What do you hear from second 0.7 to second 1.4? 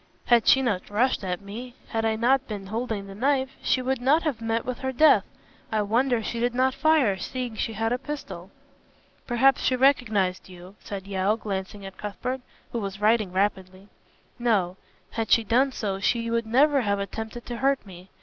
rushed